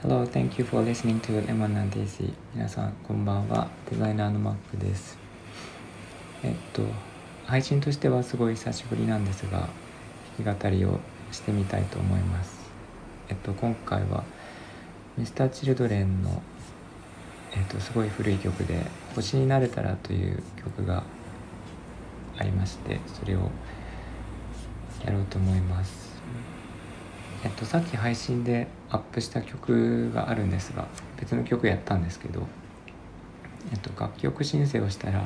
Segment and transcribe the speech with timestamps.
[0.00, 3.68] Hello, thank you for listening to M1DC 皆さんこんばんは。
[3.90, 5.18] デザイナーのマックです。
[6.44, 6.82] えっと
[7.46, 9.68] 配信としてはすごい久しぶりなんですが
[10.38, 11.00] 弾き語りを
[11.32, 12.60] してみたいと思います。
[13.28, 14.22] えっと今回は
[15.18, 16.42] Mr.Children の
[17.56, 18.86] えっとすごい古い曲で
[19.16, 21.02] 「星になれたら」という曲が
[22.38, 23.50] ありましてそれを
[25.04, 26.07] やろうと思います。
[27.44, 30.88] えっと、さっき配信でアップした曲があるんですが
[31.18, 32.42] 別の曲やったんですけど、
[33.72, 35.22] えっと、楽曲申請をしたら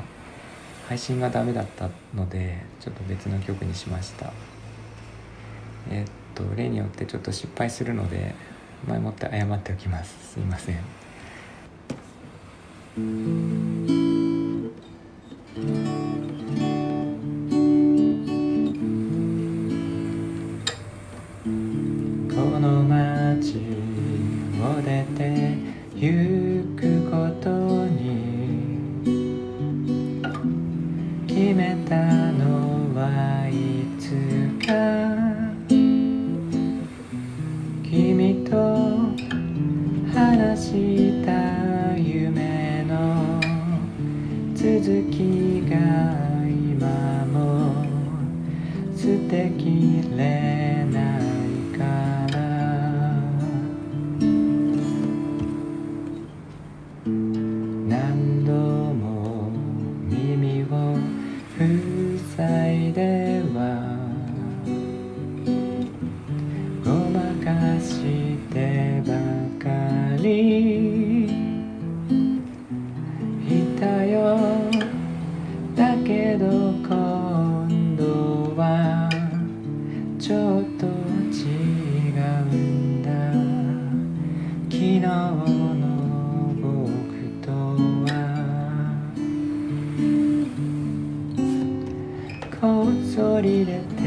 [0.89, 4.33] 配信がダメだったのでちょっと別の曲にしました。
[5.91, 8.35] えっと例によってちょっと失敗するので
[8.87, 10.35] 前もって謝っておきます。
[10.35, 13.42] すいません。
[26.03, 26.09] 行
[26.77, 27.49] くこと
[27.87, 28.51] に
[31.29, 31.95] 決めた
[32.33, 34.11] のはいつ
[34.67, 34.73] か
[37.85, 38.51] 君と
[40.13, 43.41] 話した夢の
[44.57, 45.77] 続きが
[46.49, 47.87] 今も
[48.97, 50.52] 素敵れ
[76.13, 79.09] けど今度は
[80.19, 80.85] ちょっと
[81.33, 83.09] 違うんだ。
[84.71, 85.09] 昨日の
[86.61, 86.69] 僕
[87.41, 87.51] と
[88.05, 88.11] は。
[92.61, 94.02] こっそり出て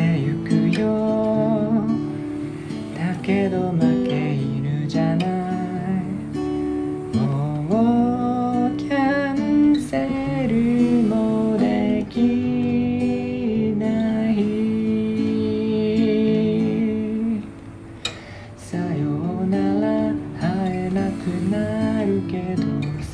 [22.35, 22.63] けど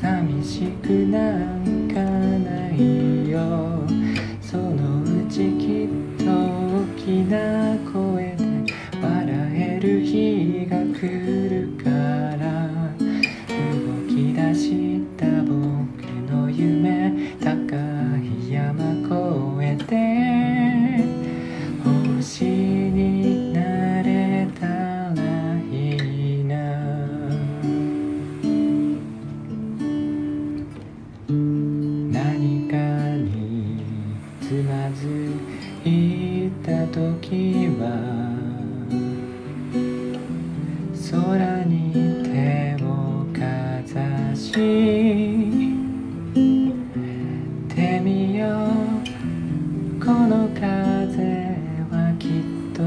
[0.02, 1.61] 寂しくなる
[34.52, 35.08] つまず
[35.90, 37.88] いた時は
[41.10, 41.94] 空に
[42.26, 42.86] 手を
[43.32, 43.40] か
[43.86, 44.52] ざし
[47.70, 50.60] てみようこの風
[51.90, 52.44] はきっ
[52.76, 52.84] と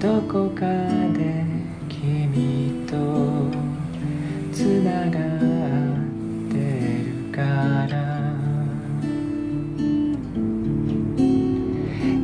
[0.00, 0.62] どこか
[1.12, 1.44] で
[1.90, 2.96] 君と
[4.54, 6.56] つながって
[7.04, 7.40] るか
[7.94, 8.17] ら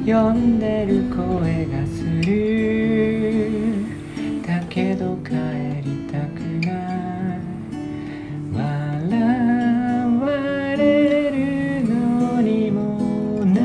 [0.07, 3.83] 呼んでる声がする。
[4.47, 5.31] だけど帰
[5.83, 6.73] りたくな
[7.37, 7.41] い。
[8.53, 8.61] 笑
[10.21, 10.29] わ
[10.77, 13.59] れるのにもな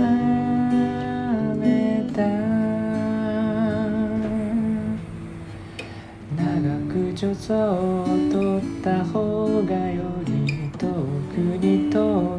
[1.56, 2.24] めた。
[6.38, 6.42] 長
[6.88, 10.88] く助走を取った方がより遠
[11.36, 11.98] くに飛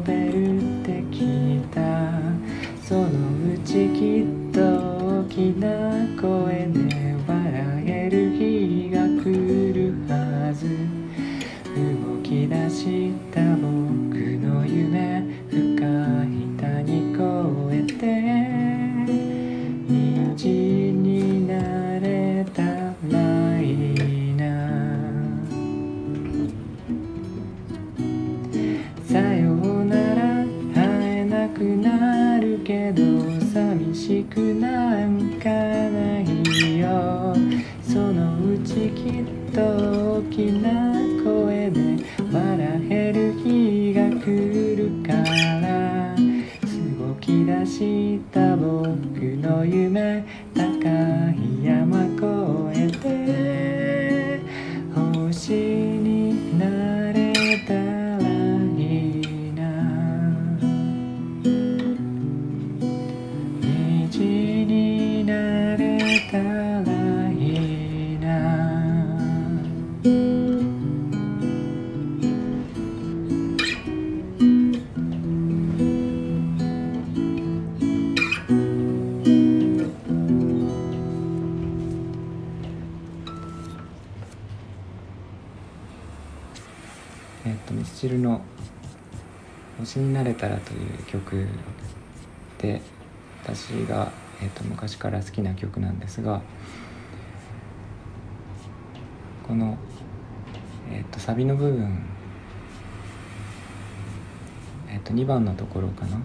[34.21, 37.35] しくなんかないよ。
[37.81, 39.61] そのうちきっと
[40.17, 40.90] 大きな
[87.81, 88.41] ミスチルの
[89.79, 91.47] 「星になれたら」という曲
[92.59, 92.79] で
[93.43, 96.43] 私が、えっと昔から好きな曲なんですが
[99.47, 99.79] この、
[100.91, 102.03] えっとサビの部分、
[104.87, 106.17] えっと2番のところかな？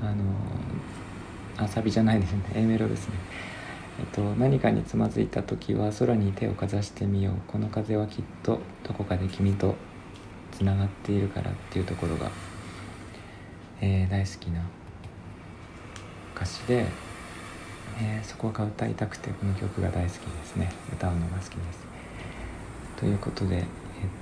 [0.00, 0.22] あの
[1.56, 2.38] あサビじゃないですね。
[2.54, 3.14] A メロですね。
[3.98, 7.34] えっと、何かにつまずいた時は空に手をかざしてみよう。
[7.48, 9.74] この風はきっとどこかで君と
[10.54, 12.30] つながっているからっていうところが、
[13.80, 14.60] えー、大好きな
[16.36, 16.86] 歌詞で、
[18.00, 21.84] えー、そこが歌いたくてこの曲が大好きですね歌うのが好きです
[22.96, 23.64] ということでえっ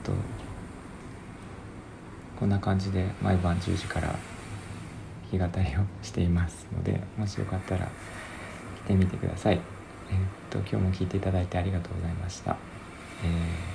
[0.02, 0.12] と
[2.38, 4.08] こんな感じで毎晩10時から
[5.30, 7.88] 弾き語りをしていますのでもしよかったら
[8.84, 9.60] 来てみてください。
[10.10, 10.18] えー、っ
[10.50, 12.56] と今日も聞いていただいてありがとうございました。
[13.24, 13.71] えー、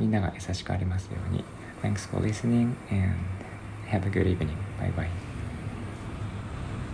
[0.00, 1.44] みんなが優しくありますように。
[1.82, 3.14] Thanks for listening and
[3.86, 4.56] have a good evening.
[4.78, 5.29] Bye bye.